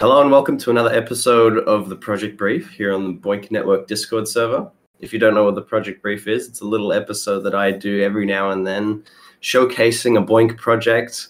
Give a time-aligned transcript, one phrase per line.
[0.00, 3.86] Hello and welcome to another episode of the Project Brief here on the BOINC Network
[3.86, 4.72] Discord server.
[4.98, 7.70] If you don't know what the Project Brief is, it's a little episode that I
[7.70, 9.04] do every now and then
[9.42, 11.28] showcasing a BOINC project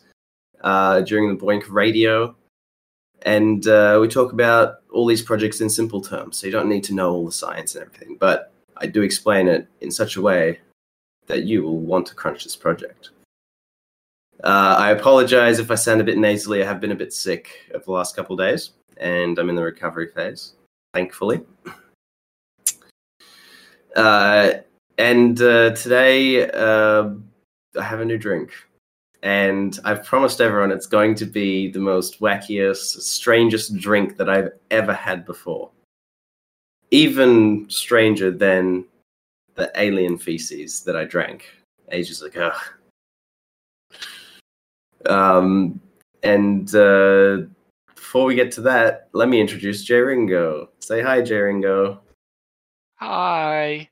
[0.60, 2.32] uh, during the BOINC radio.
[3.22, 6.84] And uh, we talk about all these projects in simple terms, so you don't need
[6.84, 8.18] to know all the science and everything.
[8.20, 10.60] But I do explain it in such a way
[11.26, 13.10] that you will want to crunch this project.
[14.42, 16.62] Uh, I apologize if I sound a bit nasally.
[16.62, 19.62] I have been a bit sick over the last couple days, and I'm in the
[19.62, 20.54] recovery phase,
[20.94, 21.40] thankfully.
[23.94, 24.52] Uh,
[24.96, 27.10] and uh, today, uh,
[27.78, 28.52] I have a new drink.
[29.22, 34.50] And I've promised everyone it's going to be the most wackiest, strangest drink that I've
[34.70, 35.70] ever had before.
[36.90, 38.86] Even stranger than
[39.56, 41.44] the alien feces that I drank
[41.92, 42.52] ages ago.
[45.06, 45.80] Um,
[46.22, 47.38] and uh,
[47.94, 50.70] before we get to that, let me introduce Jay Ringo.
[50.80, 52.00] Say hi, Jay Ringo.
[52.96, 53.88] Hi.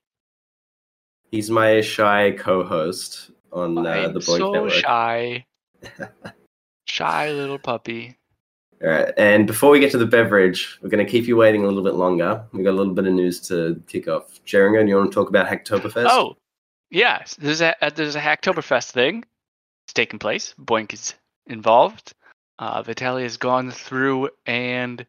[1.31, 4.73] He's my shy co-host on uh, the BOINC so Network.
[4.73, 5.47] shy.
[6.87, 8.17] shy little puppy.
[8.83, 11.65] All right, and before we get to the beverage, we're going to keep you waiting
[11.65, 12.45] a little bit longer.
[12.53, 14.43] We've got a little bit of news to kick off.
[14.45, 16.07] Jay Ringo, do you want to talk about Hacktoberfest?
[16.09, 16.37] Oh,
[16.91, 17.37] yes.
[17.41, 19.25] There's a there's a Hacktoberfest thing.
[19.89, 20.55] It's taking place.
[20.61, 21.15] BOINC is
[21.47, 22.13] involved.
[22.59, 25.07] Uh, Vitaly has gone through and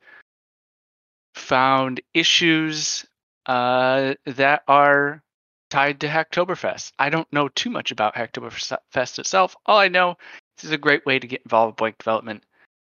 [1.35, 3.05] found issues
[3.45, 5.21] uh, that are
[5.69, 6.93] tied to Hacktoberfest.
[6.97, 9.53] I don't know too much about Hacktoberfest itself.
[9.65, 10.15] All I know
[10.55, 12.45] this is a great way to get involved with BOINC development.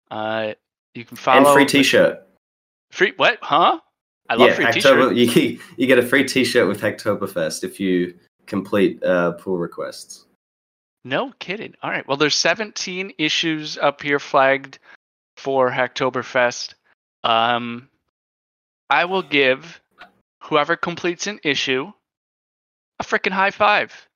[0.10, 0.54] Uh,
[0.96, 2.26] you can follow and free T-shirt.
[2.92, 3.40] Free what?
[3.42, 3.82] Huh?
[4.30, 5.36] I love yeah, free Hacktober, t-shirts.
[5.36, 10.28] you you get a free T-shirt with Hacktoberfest if you complete uh, pull requests.
[11.06, 11.76] No kidding.
[11.84, 12.08] All right.
[12.08, 14.80] Well, there's 17 issues up here flagged
[15.38, 16.76] for Hacktoberfest.
[17.24, 17.90] Um,
[18.90, 19.82] I will give
[20.44, 21.92] whoever completes an issue
[23.00, 24.08] a freaking high five.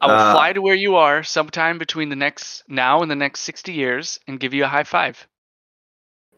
[0.00, 3.16] I will Uh, fly to where you are sometime between the next now and the
[3.16, 5.26] next 60 years and give you a high five.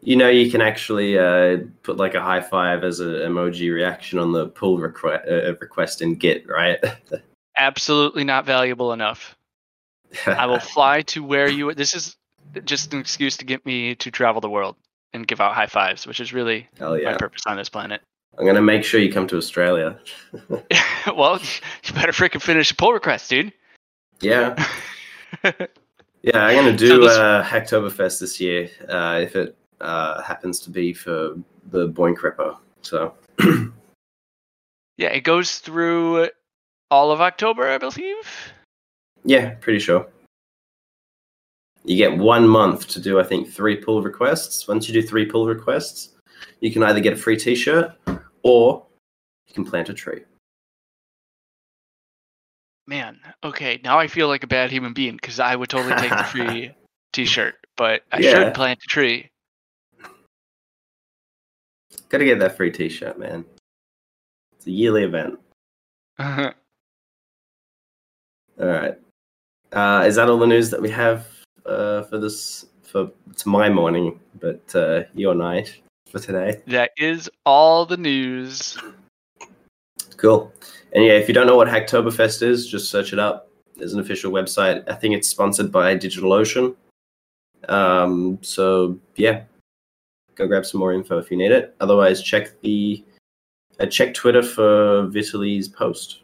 [0.01, 4.19] You know, you can actually uh, put like a high five as an emoji reaction
[4.19, 6.79] on the pull request uh, request in Git, right?
[7.57, 9.37] Absolutely not valuable enough.
[10.27, 11.73] I will fly to where you.
[11.75, 12.17] This is
[12.65, 14.77] just an excuse to get me to travel the world
[15.13, 18.01] and give out high fives, which is really Hell my purpose on this planet.
[18.39, 19.99] I'm gonna make sure you come to Australia.
[21.17, 21.41] well,
[21.85, 23.53] you better freaking finish a pull request, dude.
[24.21, 24.55] Yeah,
[26.23, 26.47] yeah.
[26.47, 30.71] I'm gonna So do this- uh, Hacktoberfest this year uh, if it uh, happens to
[30.71, 31.35] be for
[31.71, 32.57] the BOINC.
[32.83, 33.15] So
[34.97, 36.29] yeah, it goes through
[36.95, 38.53] all of October, I believe.
[39.25, 40.07] yeah, pretty sure.
[41.85, 44.69] You get one month to do, I think, three pull requests.
[44.69, 46.15] Once you do three pull requests,
[46.61, 47.93] you can either get a free T-shirt
[48.43, 48.87] or
[49.49, 50.23] you can plant a tree.
[52.87, 56.11] Man, okay, now I feel like a bad human being because I would totally take
[56.17, 56.71] the free
[57.13, 58.31] T-shirt, but I Yeah.
[58.45, 59.31] should plant a tree.
[62.09, 63.45] Got to get that free T-shirt, man.
[64.57, 65.39] It's a yearly event.
[68.61, 68.95] All right.
[69.73, 71.27] Uh, is that all the news that we have
[71.67, 72.67] uh, for this?
[72.83, 76.63] For it's my morning, but uh, your night for today.
[76.69, 78.79] that is all the news.
[80.17, 80.53] Cool.
[80.93, 83.49] And yeah, if you don't know what Hacktoberfest is, just search it up.
[83.77, 84.89] There's an official website.
[84.89, 86.77] I think it's sponsored by DigitalOcean.
[87.69, 89.43] Um, so yeah,
[90.37, 91.75] go grab some more info if you need it.
[91.81, 93.05] Otherwise, check the
[93.81, 96.21] uh, check Twitter for Vitaly's post.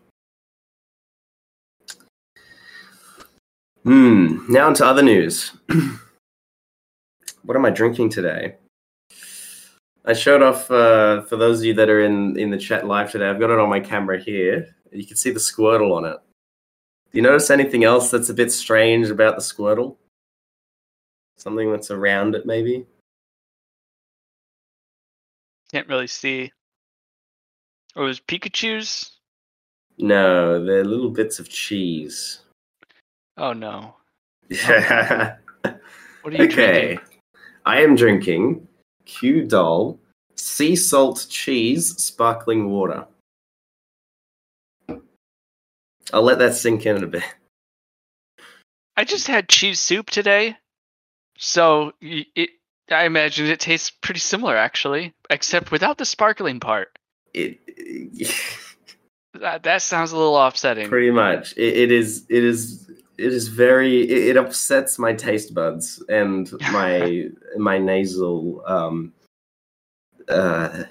[3.84, 4.44] Hmm.
[4.48, 5.52] Now onto other news.
[7.42, 8.56] what am I drinking today?
[10.04, 13.10] I showed off uh, for those of you that are in in the chat live
[13.10, 13.28] today.
[13.28, 14.74] I've got it on my camera here.
[14.92, 16.16] You can see the Squirtle on it.
[17.12, 19.96] Do you notice anything else that's a bit strange about the Squirtle?
[21.38, 22.86] Something that's around it, maybe.
[25.72, 26.52] Can't really see.
[27.96, 29.12] Oh, it was Pikachu's?
[29.98, 32.40] No, they're little bits of cheese.
[33.40, 33.94] Oh no.
[34.50, 35.36] Yeah.
[35.64, 35.74] Oh,
[36.22, 36.94] what are you okay.
[36.96, 37.00] drinking?
[37.64, 38.68] I am drinking
[39.06, 39.98] Q Doll
[40.36, 43.06] sea salt cheese sparkling water.
[46.12, 47.22] I'll let that sink in a bit.
[48.96, 50.56] I just had cheese soup today,
[51.38, 52.50] so it.
[52.90, 56.88] I imagine it tastes pretty similar, actually, except without the sparkling part.
[57.32, 57.60] It,
[59.34, 60.88] That that sounds a little offsetting.
[60.88, 61.52] pretty much.
[61.56, 62.26] It, it is.
[62.28, 62.90] It is.
[63.20, 69.12] It is very it, it upsets my taste buds and my my nasal um
[70.28, 70.84] uh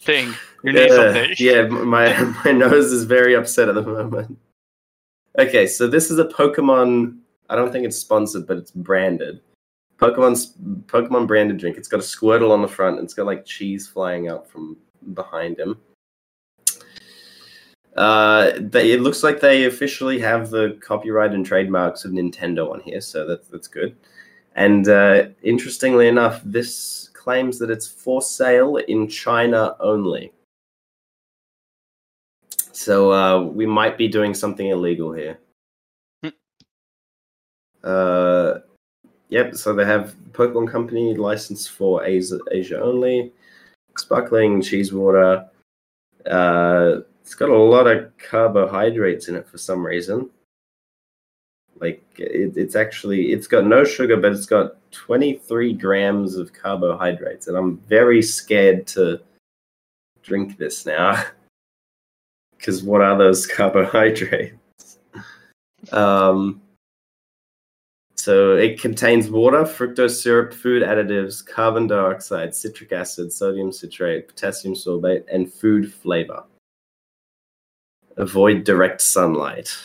[0.00, 0.34] Thing.
[0.64, 1.34] Your nasal uh, thing.
[1.38, 2.12] yeah my
[2.44, 4.36] my nose is very upset at the moment
[5.38, 9.40] okay so this is a pokemon i don't think it's sponsored but it's branded
[9.98, 10.54] pokemon's
[10.86, 13.86] pokemon branded drink it's got a squirtle on the front and it's got like cheese
[13.86, 14.76] flying out from
[15.14, 15.78] behind him
[17.96, 22.80] uh, they, it looks like they officially have the copyright and trademarks of Nintendo on
[22.80, 23.96] here, so that's that's good.
[24.54, 30.32] And uh, interestingly enough, this claims that it's for sale in China only.
[32.72, 35.38] So uh, we might be doing something illegal here.
[36.22, 36.28] Hmm.
[37.84, 38.54] Uh,
[39.28, 39.54] yep.
[39.54, 43.32] So they have Pokemon Company license for Asia, Asia only.
[43.98, 45.46] Sparkling cheese water.
[46.26, 50.28] Uh, it's got a lot of carbohydrates in it for some reason.
[51.80, 57.46] Like it, it's actually it's got no sugar, but it's got 23 grams of carbohydrates,
[57.46, 59.20] and I'm very scared to
[60.22, 61.22] drink this now.
[62.56, 64.98] Because what are those carbohydrates?
[65.90, 66.62] Um,
[68.14, 74.74] so it contains water, fructose syrup, food additives, carbon dioxide, citric acid, sodium citrate, potassium
[74.74, 76.44] sorbate, and food flavor.
[78.16, 79.76] Avoid direct sunlight.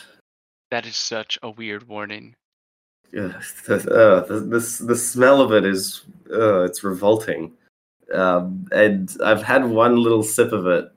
[0.70, 2.34] That is such a weird warning.
[3.10, 7.52] The, uh, the, the, the smell of it is uh, it's revolting.
[8.12, 10.90] Um, and I've had one little sip of it,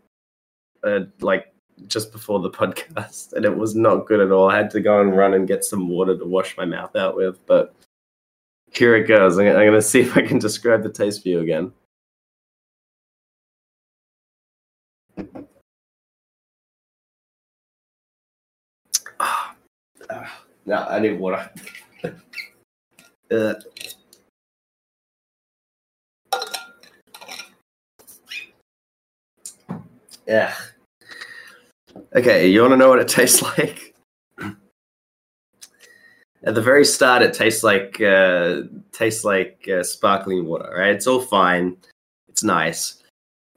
[0.84, 1.54] uh, like
[1.88, 4.50] just before the podcast, and it was not good at all.
[4.50, 7.16] I had to go and run and get some water to wash my mouth out
[7.16, 7.74] with, but
[8.72, 9.38] here it goes.
[9.38, 11.72] I'm, I'm going to see if I can describe the taste for you again.
[20.66, 21.50] No, I need water.
[23.32, 23.54] Uh,
[30.28, 30.54] yeah.
[32.14, 33.96] Okay, you want to know what it tastes like?
[36.44, 40.74] At the very start, it tastes like uh, tastes like uh, sparkling water.
[40.76, 40.96] Right?
[40.96, 41.78] It's all fine.
[42.28, 43.04] It's nice,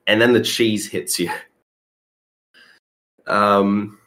[0.07, 1.31] and then the cheese hits you.
[3.27, 3.99] Um,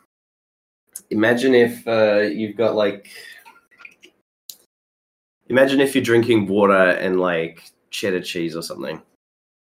[1.09, 3.09] imagine if uh, you've got like
[5.47, 9.01] imagine if you're drinking water and like cheddar cheese or something.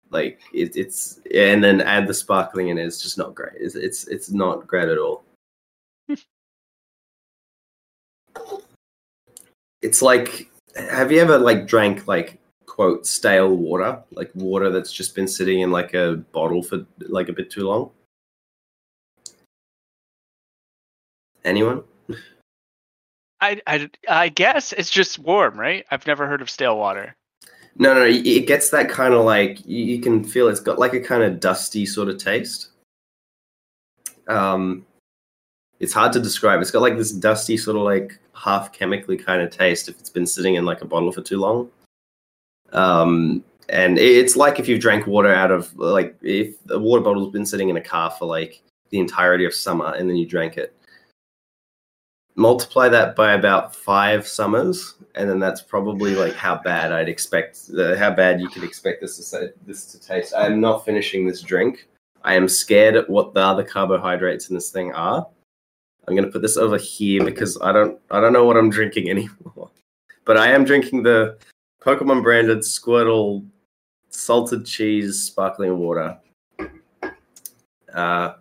[0.09, 3.53] Like it, it's and then add the sparkling in it, it's just not great.
[3.55, 5.23] It's it's, it's not great at all.
[9.81, 14.01] It's like have you ever like drank like quote stale water?
[14.11, 17.67] Like water that's just been sitting in like a bottle for like a bit too
[17.67, 17.91] long
[21.45, 21.83] anyone
[23.43, 25.85] I, I, I guess it's just warm, right?
[25.91, 27.13] I've never heard of stale water.
[27.75, 30.93] No, no, it gets that kind of like you, you can feel it's got like
[30.93, 32.69] a kind of dusty sort of taste.
[34.29, 34.85] Um,
[35.81, 36.61] it's hard to describe.
[36.61, 40.09] It's got like this dusty sort of like half chemically kind of taste if it's
[40.09, 41.69] been sitting in like a bottle for too long.
[42.71, 47.33] Um, and it's like if you've drank water out of like if a water bottle's
[47.33, 50.55] been sitting in a car for like the entirety of summer and then you drank
[50.57, 50.73] it.
[52.35, 57.69] Multiply that by about five summers, and then that's probably like how bad I'd expect,
[57.77, 60.33] uh, how bad you could expect this to say, this to taste.
[60.33, 61.87] I am not finishing this drink.
[62.23, 65.27] I am scared at what the other carbohydrates in this thing are.
[66.07, 69.09] I'm gonna put this over here because I don't I don't know what I'm drinking
[69.11, 69.69] anymore.
[70.25, 71.37] But I am drinking the
[71.81, 73.45] Pokemon branded Squirtle
[74.09, 76.17] salted cheese sparkling water.
[77.93, 78.33] Uh,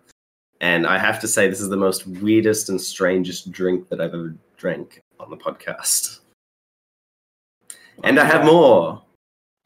[0.63, 4.13] and I have to say this is the most weirdest and strangest drink that I've
[4.13, 6.21] ever drank on the podcast.
[8.01, 9.03] And I have more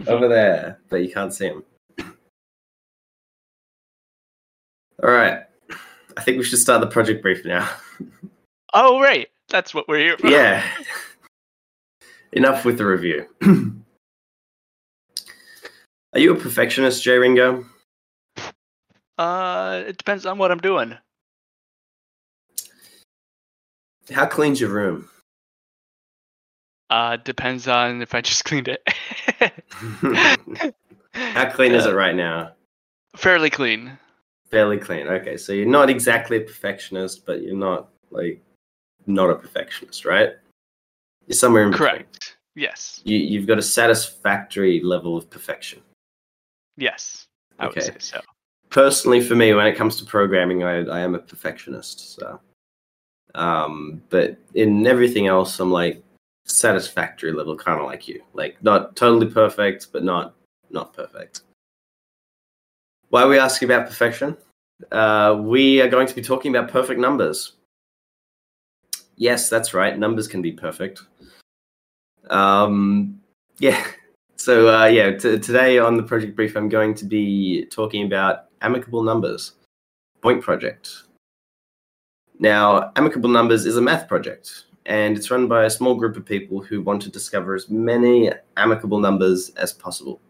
[0.08, 1.64] over there, but you can't see them.
[5.04, 5.44] All right.
[6.18, 7.70] I think we should start the project brief now.
[8.74, 9.28] Oh, right.
[9.50, 10.28] That's what we're here for.
[10.28, 10.68] yeah.
[12.32, 13.28] Enough with the review.
[16.14, 17.68] Are you a perfectionist, Jay Ringo?
[19.18, 20.98] Uh, it depends on what I'm doing.
[24.12, 25.10] How clean's your room?
[26.90, 28.84] Uh, depends on if I just cleaned it.
[31.14, 32.52] How clean is it right now?
[33.16, 33.98] Fairly clean.
[34.52, 35.08] Fairly clean.
[35.08, 38.42] Okay, so you're not exactly a perfectionist, but you're not like
[39.08, 40.34] not a perfectionist, right?
[41.26, 41.90] You're somewhere in between.
[41.90, 42.38] Correct.
[42.56, 43.02] Yes.
[43.04, 45.82] You, you've got a satisfactory level of perfection.
[46.78, 47.26] Yes.
[47.60, 47.88] I would Okay.
[47.88, 48.22] say so.
[48.70, 52.16] Personally, for me, when it comes to programming, I, I am a perfectionist.
[52.16, 52.40] So
[53.36, 56.04] Um, but in everything else, I'm like
[56.46, 58.22] satisfactory level, kind of like you.
[58.34, 60.34] Like not totally perfect, but not
[60.70, 61.42] not perfect.
[63.10, 64.36] Why are we asking about perfection?
[64.92, 67.54] Uh, we are going to be talking about perfect numbers.
[69.16, 69.98] Yes, that's right.
[69.98, 71.02] Numbers can be perfect.
[72.30, 73.22] Um,
[73.60, 73.82] yeah.
[74.48, 78.46] So uh, yeah, t- today on the project brief, I'm going to be talking about
[78.62, 79.56] amicable numbers,
[80.24, 80.90] BOINC project.
[82.40, 86.26] Now, amicable numbers is a math project, and it's run by a small group of
[86.26, 90.22] people who want to discover as many amicable numbers as possible.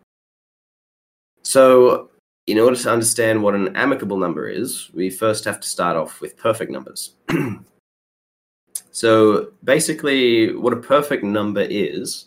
[1.44, 2.10] So,
[2.48, 6.22] in order to understand what an amicable number is, we first have to start off
[6.22, 7.14] with perfect numbers.
[8.92, 12.26] so, basically, what a perfect number is,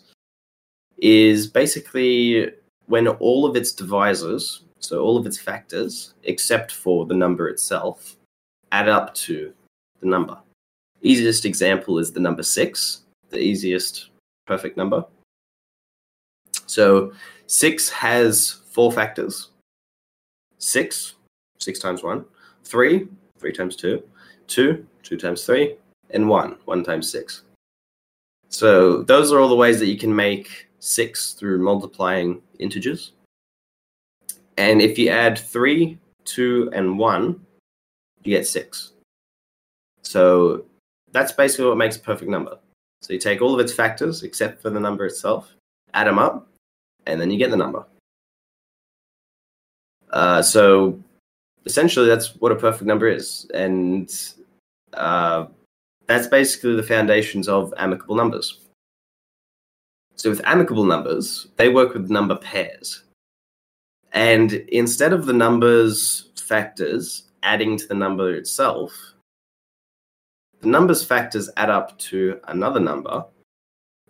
[1.01, 2.51] is basically
[2.85, 8.17] when all of its divisors, so all of its factors, except for the number itself,
[8.71, 9.53] add up to
[9.99, 10.37] the number.
[11.01, 14.09] Easiest example is the number six, the easiest
[14.45, 15.03] perfect number.
[16.67, 17.13] So
[17.47, 19.49] six has four factors.
[20.57, 21.15] Six,
[21.59, 22.25] six times one.
[22.63, 23.07] Three,
[23.39, 24.03] three times two.
[24.47, 25.75] Two, two times three.
[26.11, 27.43] And one, one times six.
[28.49, 33.13] So those are all the ways that you can make six through multiplying integers.
[34.57, 37.45] And if you add three, two, and one,
[38.23, 38.91] you get six.
[40.01, 40.65] So
[41.11, 42.57] that's basically what makes a perfect number.
[43.01, 45.53] So you take all of its factors, except for the number itself,
[45.93, 46.47] add them up,
[47.05, 47.85] and then you get the number.
[50.11, 50.99] Uh, so
[51.65, 53.49] essentially, that's what a perfect number is.
[53.53, 54.13] And
[54.93, 55.45] uh,
[56.05, 58.60] that's basically the foundations of amicable numbers.
[60.15, 63.03] So with amicable numbers, they work with number pairs.
[64.11, 68.93] And instead of the numbers factors adding to the number itself,
[70.59, 73.25] the number's factors add up to another number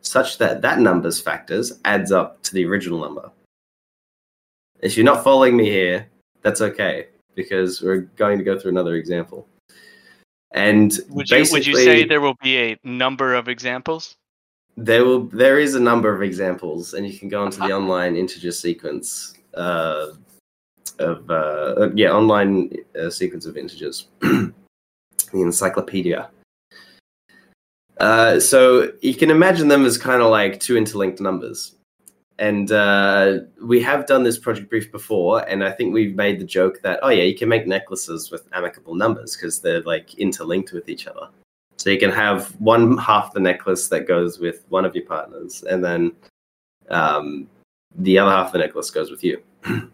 [0.01, 3.31] such that that number's factors adds up to the original number.
[4.81, 6.07] If you're not following me here,
[6.41, 9.47] that's okay because we're going to go through another example.
[10.53, 14.17] And would you would you say there will be a number of examples?
[14.77, 18.15] There will there is a number of examples, and you can go into the online
[18.15, 20.07] integer sequence uh,
[20.99, 24.53] of uh, yeah online uh, sequence of integers, the
[25.33, 26.29] encyclopedia.
[28.01, 31.75] Uh, so you can imagine them as kind of like two interlinked numbers.
[32.39, 36.45] And uh, we have done this project brief before, and I think we've made the
[36.45, 40.71] joke that, oh, yeah, you can make necklaces with amicable numbers because they're like interlinked
[40.71, 41.29] with each other.
[41.81, 45.63] So you can have one half the necklace that goes with one of your partners,
[45.63, 46.11] and then
[46.91, 47.47] um,
[47.95, 49.41] the other half of the necklace goes with you.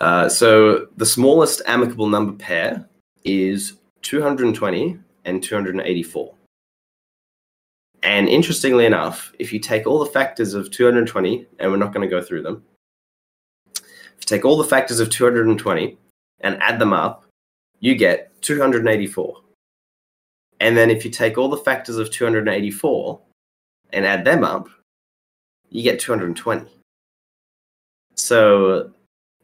[0.00, 2.88] uh, so the smallest amicable number pair
[3.24, 6.34] is 220 and 284.
[8.04, 12.08] And interestingly enough, if you take all the factors of 220, and we're not going
[12.08, 12.64] to go through them,
[13.74, 15.98] if you take all the factors of 220
[16.40, 17.25] and add them up,
[17.80, 19.40] you get 284.
[20.60, 23.20] And then if you take all the factors of 284
[23.92, 24.68] and add them up,
[25.70, 26.66] you get 220.
[28.14, 28.90] So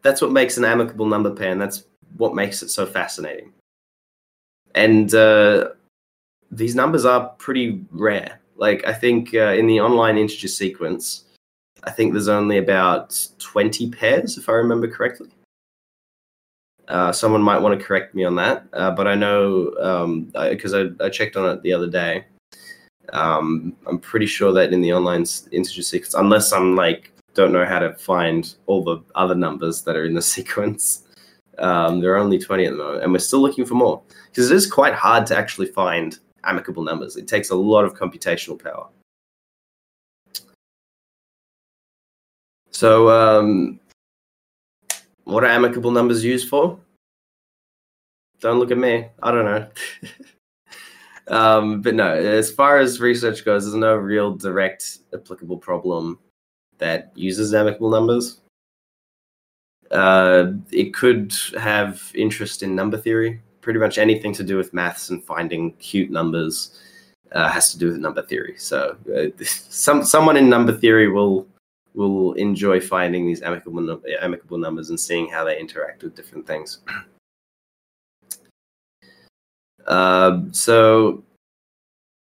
[0.01, 1.85] that's what makes an amicable number pair, and that's
[2.17, 3.53] what makes it so fascinating
[4.75, 5.71] and uh,
[6.51, 8.41] these numbers are pretty rare.
[8.57, 11.25] Like I think uh, in the online integer sequence,
[11.85, 15.31] I think there's only about 20 pairs, if I remember correctly.
[16.89, 19.71] Uh, someone might want to correct me on that, uh, but I know
[20.51, 22.25] because um, I, I, checked on it the other day.
[23.13, 27.65] Um, I'm pretty sure that in the online integer sequence, unless I'm like don't know
[27.65, 31.05] how to find all the other numbers that are in the sequence,
[31.59, 34.51] um, there are only 20 at the moment, and we're still looking for more because
[34.51, 37.17] it is quite hard to actually find amicable numbers.
[37.17, 38.89] It takes a lot of computational power.
[42.71, 43.79] So, um,
[45.25, 46.79] what are amicable numbers used for?
[48.41, 49.09] Don't look at me.
[49.23, 49.69] I don't know.
[51.29, 56.19] um, but no, as far as research goes, there's no real direct applicable problem
[56.79, 58.41] that uses amicable numbers.
[59.93, 63.41] Uh, it could have interest in number theory.
[63.61, 66.81] Pretty much anything to do with maths and finding cute numbers
[67.31, 68.55] uh, has to do with number theory.
[68.57, 71.47] So, uh, some someone in number theory will
[71.95, 76.81] will enjoy finding these amicable amicable numbers and seeing how they interact with different things.
[79.85, 81.25] Uh, so,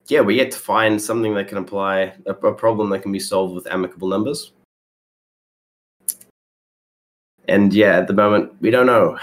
[0.09, 3.19] yeah, we get to find something that can apply a, a problem that can be
[3.19, 4.53] solved with amicable numbers.
[7.49, 9.19] And yeah, at the moment, we don't know.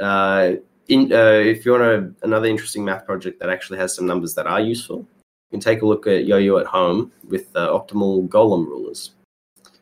[0.00, 0.52] Uh,
[0.88, 4.34] in, uh, if you want a, another interesting math project that actually has some numbers
[4.34, 8.26] that are useful, you can take a look at Yo-Yo at home with uh, optimal
[8.28, 9.12] Golomb rulers,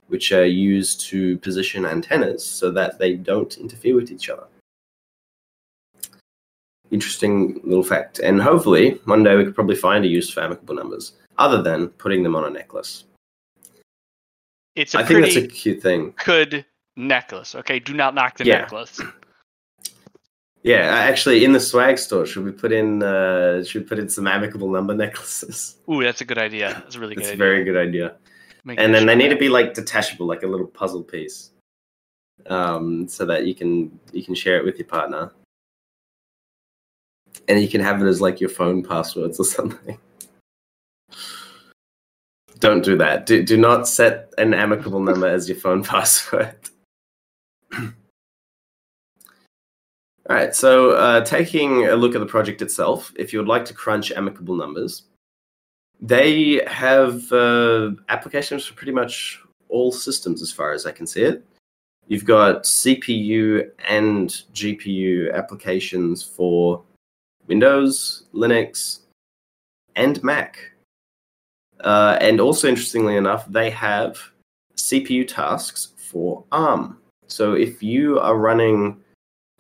[0.09, 4.45] which are used to position antennas so that they don't interfere with each other.
[6.91, 8.21] Interesting little fact.
[8.21, 11.89] And hopefully, one day we could probably find a use for amicable numbers, other than
[11.89, 13.05] putting them on a necklace.
[14.77, 16.15] It's a I think that's a cute thing.
[16.25, 16.65] good
[16.97, 17.55] necklace.
[17.57, 18.59] Okay, do not knock the Yeah.
[18.59, 19.01] necklace.
[20.63, 24.09] Yeah, actually, in the swag store, should we put in uh, should we put in
[24.09, 25.77] some amicable number necklaces?
[25.89, 26.71] Ooh, that's a good idea.
[26.83, 28.17] That's a really good It's a very good idea.
[28.67, 29.19] Make and then they shirt.
[29.19, 31.53] need to be like detachable, like a little puzzle piece,
[32.47, 35.31] um, so that you can you can share it with your partner,
[37.47, 39.97] and you can have it as like your phone passwords or something.
[42.59, 43.25] Don't do that.
[43.27, 46.57] Do do not set an amicable number as your phone password.
[50.29, 50.53] All right.
[50.57, 54.11] So, uh, taking a look at the project itself, if you would like to crunch
[54.11, 55.05] amicable numbers,
[56.01, 61.23] they have uh, applications for pretty much all systems as far as I can see
[61.23, 61.45] it.
[62.09, 66.83] You've got CPU and GPU applications for
[67.49, 69.01] Windows, Linux,
[69.97, 70.59] and Mac.
[71.81, 74.19] Uh, and also, interestingly enough, they have
[74.77, 76.99] CPU tasks for ARM.
[77.27, 78.99] So if you are running,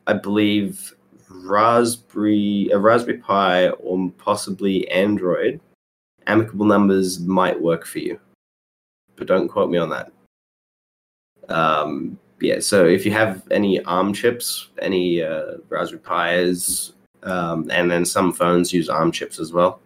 [0.06, 0.94] I believe,
[1.28, 5.60] Raspberry, a Raspberry Pi, or possibly Android,
[6.26, 8.18] amicable numbers might work for you,
[9.16, 10.12] but don't quote me on that.
[11.48, 16.92] Um, yeah, so if you have any ARM chips, any uh, Raspberry Pis,
[17.22, 19.80] um, and then some phones use ARM chips as well.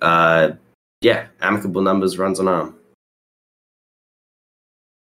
[0.00, 0.52] Uh,
[1.02, 2.74] yeah, amicable numbers runs on ARM.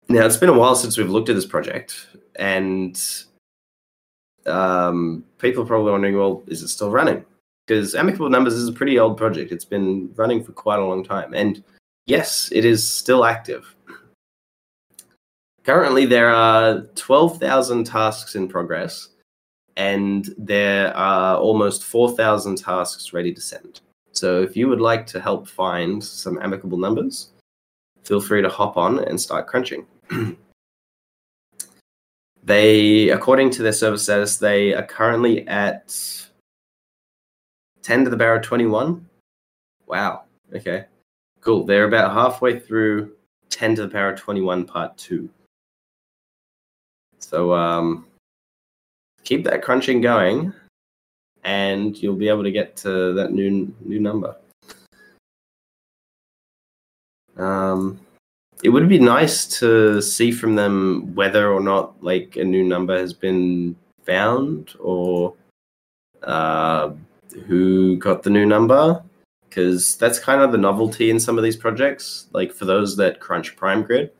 [0.09, 2.06] Now it's been a while since we've looked at this project,
[2.37, 3.00] and
[4.47, 7.25] um, people are probably wondering, well, is it still running?
[7.66, 9.50] Because Amicable Numbers is a pretty old project.
[9.50, 11.35] It's been running for quite a long time.
[11.35, 11.62] And
[12.06, 13.75] yes, it is still active.
[15.64, 19.08] Currently, there are 12,000 tasks in progress,
[19.76, 23.80] and there are almost 4,000 tasks ready to send.
[24.12, 27.32] So if you would like to help find some amicable numbers,
[28.04, 29.84] feel free to hop on and start crunching.
[32.45, 35.93] they, according to their service status, they are currently at
[37.86, 39.08] 10 to the power of 21.
[39.86, 40.25] Wow.
[40.52, 40.86] Okay.
[41.40, 41.62] Cool.
[41.62, 43.12] They're about halfway through
[43.50, 45.30] 10 to the power of 21 part 2.
[47.20, 48.06] So um
[49.22, 50.52] keep that crunching going
[51.44, 54.34] and you'll be able to get to that new new number.
[57.36, 58.00] Um
[58.64, 62.99] it would be nice to see from them whether or not like a new number
[62.99, 65.34] has been found or
[66.25, 66.90] uh
[67.46, 69.02] who got the new number
[69.49, 73.20] because that's kind of the novelty in some of these projects like for those that
[73.20, 74.10] crunch PrimeGrid.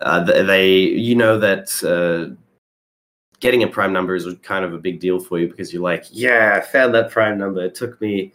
[0.00, 2.34] Uh, they you know that uh,
[3.40, 6.04] getting a prime number is kind of a big deal for you because you're like
[6.10, 7.64] yeah i found that prime number.
[7.64, 8.32] It took me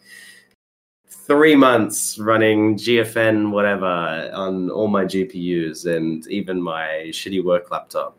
[1.08, 8.18] three months running gfn whatever on all my gpus and even my shitty work laptop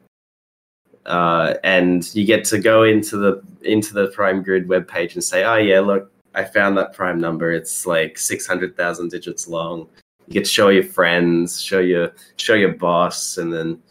[1.06, 5.58] uh, and you get to go into the into the PrimeGrid webpage and say, "Oh
[5.58, 7.52] yeah, look, I found that Prime number.
[7.52, 9.88] It's like six hundred thousand digits long."
[10.28, 13.82] You get to show your friends, show your show your boss, and then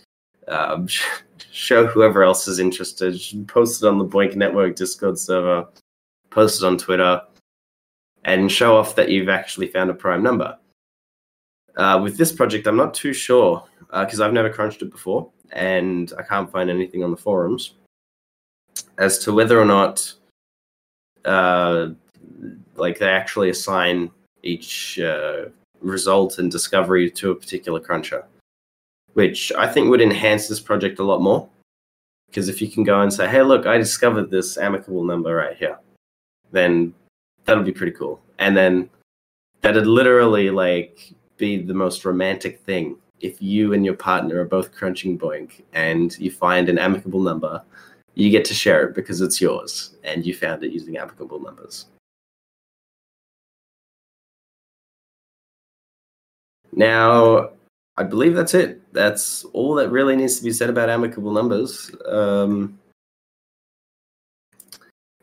[0.48, 0.88] um,
[1.50, 3.20] show whoever else is interested.
[3.46, 5.66] Post it on the BOINC Network Discord server,
[6.30, 7.20] post it on Twitter,
[8.24, 10.56] and show off that you've actually found a Prime number.
[11.76, 16.12] Uh, with this project, I'm not too sure because I've never crunched it before and
[16.18, 17.74] I can't find anything on the forums
[18.98, 20.12] as to whether or not,
[21.24, 21.88] uh,
[22.76, 24.10] like, they actually assign
[24.42, 25.46] each uh,
[25.80, 28.24] result and discovery to a particular cruncher,
[29.14, 31.48] which I think would enhance this project a lot more.
[32.28, 35.56] Because if you can go and say, "Hey, look, I discovered this amicable number right
[35.56, 35.78] here,"
[36.50, 36.94] then
[37.44, 38.22] that'll be pretty cool.
[38.38, 38.88] And then
[39.60, 44.72] that'd literally like be the most romantic thing if you and your partner are both
[44.72, 47.62] crunching BOINC and you find an amicable number,
[48.14, 51.86] you get to share it because it's yours and you found it using amicable numbers.
[56.72, 57.50] Now,
[57.96, 58.80] I believe that's it.
[58.92, 61.90] That's all that really needs to be said about amicable numbers.
[62.06, 62.78] Um,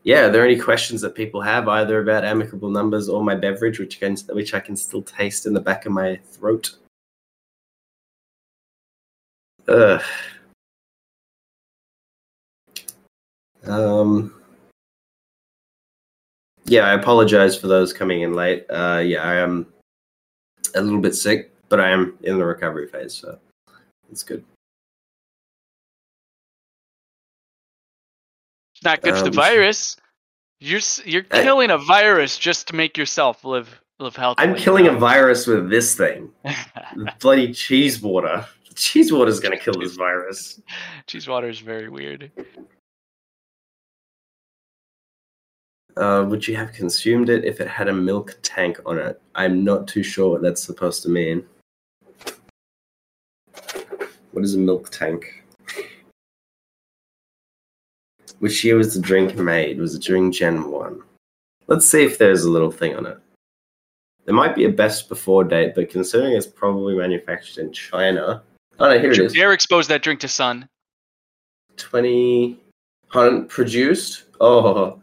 [0.03, 3.79] yeah, are there any questions that people have either about amicable numbers or my beverage,
[3.79, 6.75] which can which I can still taste in the back of my throat?
[9.69, 10.01] Ugh.
[13.67, 14.33] Um,
[16.65, 18.65] yeah, I apologize for those coming in late.
[18.69, 19.67] Uh, yeah, I am
[20.73, 23.37] a little bit sick, but I am in the recovery phase, so
[24.11, 24.43] it's good.
[28.75, 29.97] It's not good for the Um, virus.
[30.59, 34.47] You're you're killing a virus just to make yourself live live healthily.
[34.47, 36.31] I'm killing a virus with this thing.
[37.19, 38.45] Bloody cheese water.
[38.79, 40.61] Cheese water is going to kill this virus.
[41.05, 42.31] Cheese water is very weird.
[45.97, 49.21] Uh, would you have consumed it if it had a Miltank on it?
[49.35, 51.45] I'm not too sure what that's supposed to mean.
[54.31, 55.25] What is a Miltank?
[58.39, 59.77] Which year was the drink made?
[59.77, 61.01] Was it during Gen 1?
[61.67, 63.17] Let's see if there's a little thing on it.
[64.23, 68.43] There might be a best before date, but considering it's probably manufactured in China.
[68.79, 69.33] Oh no, here it is.
[69.33, 70.67] Dare expose that drink to sun.
[71.77, 72.57] 20
[73.07, 74.23] hunt produced?
[74.39, 75.01] Oh.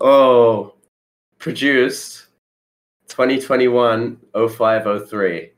[0.00, 0.74] Oh.
[1.38, 2.26] Produced.
[3.08, 5.50] 2021 0503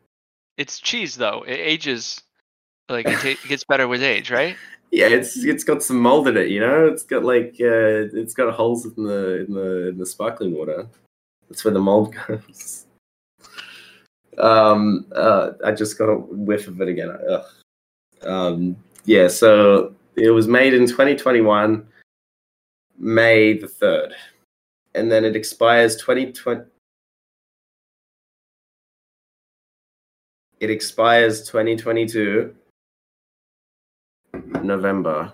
[0.57, 1.44] It's cheese though.
[1.46, 2.22] It ages.
[2.88, 4.57] Like it, ta- it gets better with age, right?
[4.90, 6.87] yeah it's it's got some mold in it you know?
[6.87, 10.87] It's got like uh it's got holes in the in the in the sparkling water.
[11.48, 12.87] That's where the mold goes
[14.38, 17.44] um uh i just got a whiff of it again Ugh.
[18.24, 21.87] um yeah so it was made in 2021
[22.98, 24.12] may the 3rd
[24.94, 26.62] and then it expires 2020
[30.61, 32.55] it expires 2022
[34.62, 35.33] november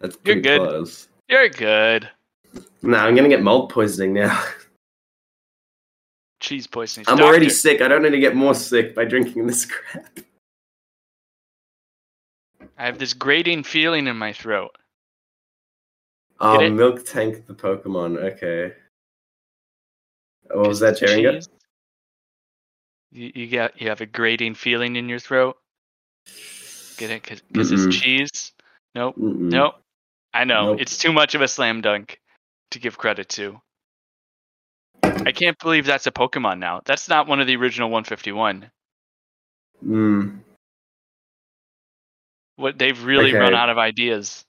[0.00, 0.60] that's You're good.
[0.60, 2.08] close You're good.
[2.82, 4.42] no i'm gonna get mold poisoning now
[6.42, 7.06] Cheese poisoning.
[7.08, 10.18] i'm already sick i don't need to get more sick by drinking this crap
[12.82, 14.76] I have this grating feeling in my throat.
[16.40, 18.16] Oh, Miltank the Pokemon.
[18.32, 18.74] Okay.
[20.50, 21.40] What was that, Jay Ringo?
[23.12, 25.56] You, you got you have a grating feeling in your throat.
[26.96, 27.42] Get it?
[27.48, 28.52] Because it's cheese.
[28.96, 29.14] Nope.
[29.16, 29.50] Mm-mm.
[29.50, 29.74] Nope.
[30.34, 30.80] I know Nope.
[30.80, 32.20] it's too much of a slam dunk
[32.72, 33.60] to give credit to.
[35.26, 36.80] I can't believe that's a Pokemon now.
[36.84, 38.70] That's not one of the original 151.
[39.84, 40.38] Mm.
[42.56, 44.44] What they've really run out of ideas.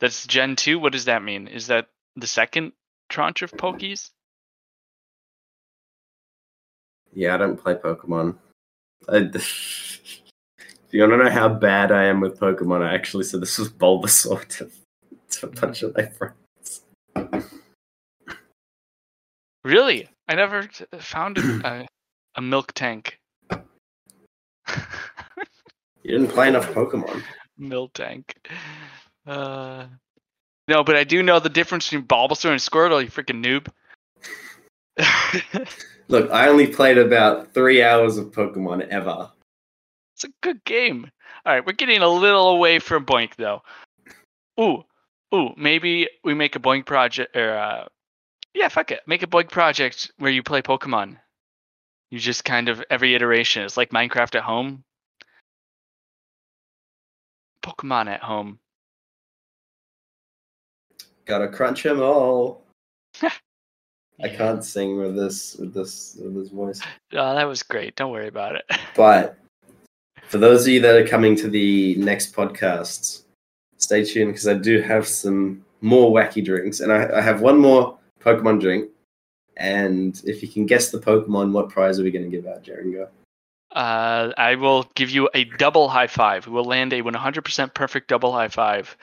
[0.00, 0.78] That's Gen 2.
[0.78, 1.48] What does that mean?
[1.48, 2.72] Is that the second
[3.08, 4.10] tranche of Pokies?
[7.14, 8.36] Yeah, I don't play Pokemon.
[9.08, 9.40] I, do
[10.90, 12.82] you want to know how bad I am with Pokemon?
[12.82, 14.70] I actually said this was Bulbasaur to,
[15.30, 16.34] to a bunch of my friends.
[19.64, 20.08] Really?
[20.28, 21.86] I never found a,
[22.34, 23.12] a, Miltank.
[26.02, 27.22] You didn't play enough Pokemon.
[27.60, 28.24] Miltank.
[29.26, 29.86] Uh,
[30.68, 33.02] no, but I do know the difference between Bulbasaur and Squirtle.
[33.02, 33.68] You freaking noob.
[36.08, 39.30] Look, I only played about three hours of Pokemon ever.
[40.16, 41.10] It's a good game.
[41.44, 43.62] All right, we're getting a little away from BOINC though.
[44.60, 44.84] Ooh,
[45.34, 47.86] ooh, maybe we make a BOINC project or uh,
[48.54, 51.16] yeah, fuck it, make a BOINC project where you play Pokemon.
[52.10, 53.64] You just kind of every iteration.
[53.64, 54.84] It's like Minecraft at home.
[57.64, 58.58] Pokemon at home.
[61.24, 62.64] Gotta crunch 'em all.
[64.22, 66.80] I can't sing with this with this with this voice.
[67.12, 67.96] Oh, that was great.
[67.96, 68.64] Don't worry about it.
[68.94, 69.38] But
[70.24, 73.22] for those of you that are coming to the next podcasts,
[73.78, 77.58] stay tuned because I do have some more wacky drinks, and I, I have one
[77.58, 78.90] more Pokemon drink.
[79.56, 82.62] And if you can guess the Pokemon, what prize are we going to give out,
[82.62, 83.08] Jay Ringo?
[83.72, 86.46] Uh, I will give you a double high five.
[86.46, 88.96] We will land a 100% perfect double high five.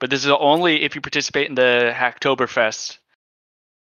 [0.00, 2.98] But this is only if you participate in the Hacktoberfest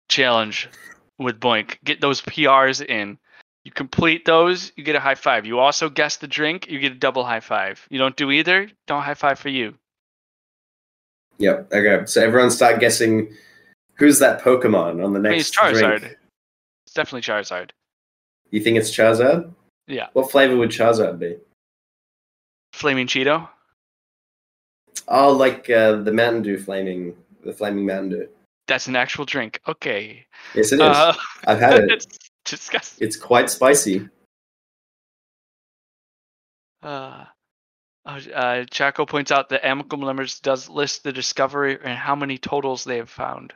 [0.09, 0.69] challenge
[1.17, 1.77] with BOINC.
[1.83, 3.17] Get those PRs in.
[3.65, 5.45] You complete those, you get a high five.
[5.45, 7.85] You also guess the drink, you get a double high five.
[7.89, 9.75] You don't do either, don't high five for you.
[11.37, 11.73] Yep.
[11.73, 12.05] Okay.
[12.05, 13.33] So everyone start guessing
[13.99, 15.99] who's that Pokemon on the I mean, next it's Charizard.
[15.99, 16.17] drink.
[16.85, 17.71] It's definitely Charizard.
[18.49, 19.51] You think it's Charizard?
[19.87, 20.07] Yeah.
[20.13, 21.37] What flavor would Charizard be?
[22.73, 23.47] Flaming Cheeto.
[25.07, 28.29] Oh, like uh, the Mountain Dew flaming, the flaming Mountain Dew.
[28.67, 29.59] That's an actual drink.
[29.67, 30.25] Okay.
[30.53, 30.81] Yes, it is.
[30.81, 31.13] Uh,
[31.45, 31.91] I've had it.
[31.91, 32.07] it's
[32.45, 33.05] disgusting.
[33.07, 34.07] It's quite spicy.
[36.81, 37.25] Uh,
[38.05, 42.37] uh, uh, Chaco points out that Amicable Numbers does list the discovery and how many
[42.37, 43.53] totals they have found.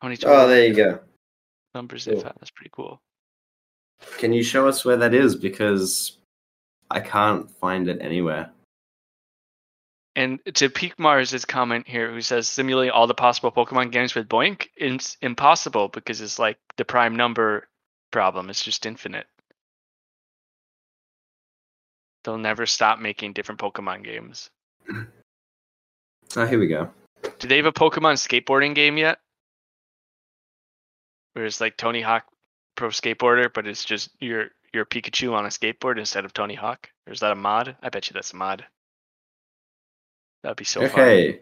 [0.00, 1.00] How many Oh, there you go.
[1.74, 2.22] numbers they've Cool.
[2.24, 2.36] found.
[2.40, 3.00] That's pretty cool.
[4.18, 5.36] Can you show us where that is?
[5.36, 6.18] Because
[6.90, 8.50] I can't find it anywhere.
[10.16, 14.28] And to Peak Mars' comment here, who says simulate all the possible Pokemon games with
[14.28, 17.68] BOINC, it's impossible because it's like the prime number
[18.10, 18.50] problem.
[18.50, 19.26] It's just infinite.
[22.24, 24.50] They'll never stop making different Pokemon games.
[26.36, 26.88] Oh, here we go.
[27.40, 29.18] Do they have a Pokemon skateboarding game yet?
[31.32, 32.24] Where it's like Tony Hawk
[32.76, 36.88] Pro Skateboarder, but it's just your your Pikachu on a skateboard instead of Tony Hawk?
[37.06, 37.76] Or is that a mod?
[37.82, 38.64] I bet you that's a mod.
[40.42, 40.90] That'd be so fun.
[40.90, 41.40] okay.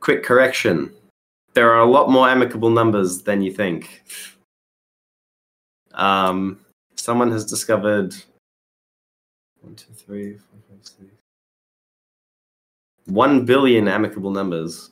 [0.00, 0.92] Quick correction.
[1.54, 4.02] There are a lot more amicable numbers than you think.
[5.94, 6.60] Um,
[6.96, 8.14] someone has discovered
[9.60, 10.98] one, two, three, four, five, six.
[13.06, 14.91] One billion amicable numbers.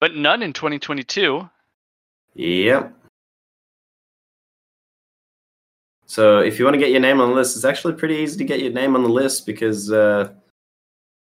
[0.00, 1.48] But none in 2022.
[2.34, 2.94] Yep.
[6.06, 8.38] So if you want to get your name on the list, it's actually pretty easy
[8.38, 10.32] to get your name on the list because uh,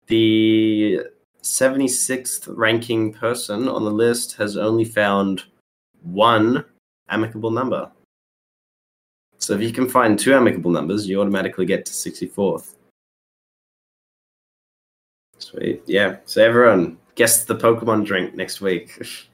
[0.06, 1.00] the
[1.42, 5.42] 76th ranking person on the list has only found
[6.02, 6.64] one
[7.08, 7.90] amicable number.
[9.38, 12.76] So if you can find two amicable numbers, you automatically get to 64th.
[15.38, 15.82] Sweet.
[15.86, 16.18] Yeah.
[16.24, 19.00] So everyone, guess the Pokemon drink next week.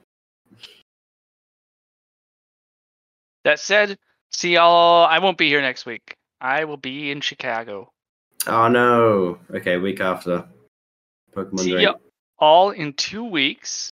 [3.44, 3.96] That said,
[4.30, 5.06] see y'all.
[5.06, 6.14] I won't be here next week.
[6.40, 7.90] I will be in Chicago.
[8.46, 9.38] oh no.
[9.54, 10.44] Okay, week after.
[11.34, 11.82] Pokemon See drink.
[11.82, 11.94] ya
[12.38, 13.90] all in two weeks.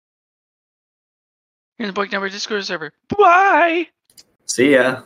[1.79, 2.93] In the Book Number Discord server.
[3.17, 3.87] Bye.
[4.47, 5.03] See ya.